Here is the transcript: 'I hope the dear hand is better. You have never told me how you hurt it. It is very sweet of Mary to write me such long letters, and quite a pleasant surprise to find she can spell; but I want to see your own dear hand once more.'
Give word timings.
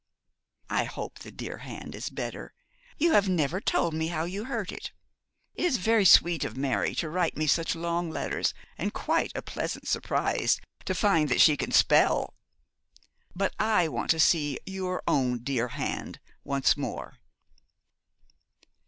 'I 0.71 0.85
hope 0.85 1.19
the 1.19 1.29
dear 1.29 1.57
hand 1.57 1.93
is 1.93 2.09
better. 2.09 2.55
You 2.97 3.11
have 3.11 3.29
never 3.29 3.61
told 3.61 3.93
me 3.93 4.07
how 4.07 4.23
you 4.23 4.45
hurt 4.45 4.71
it. 4.71 4.91
It 5.53 5.63
is 5.63 5.77
very 5.77 6.05
sweet 6.05 6.43
of 6.43 6.57
Mary 6.57 6.95
to 6.95 7.07
write 7.07 7.37
me 7.37 7.45
such 7.45 7.75
long 7.75 8.09
letters, 8.09 8.55
and 8.79 8.95
quite 8.95 9.31
a 9.35 9.43
pleasant 9.43 9.87
surprise 9.87 10.59
to 10.85 10.95
find 10.95 11.39
she 11.39 11.55
can 11.55 11.69
spell; 11.71 12.33
but 13.35 13.53
I 13.59 13.87
want 13.89 14.09
to 14.09 14.19
see 14.19 14.57
your 14.65 15.03
own 15.07 15.43
dear 15.43 15.67
hand 15.67 16.19
once 16.43 16.75
more.' 16.75 17.19